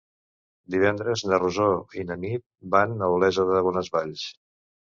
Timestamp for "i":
2.03-2.07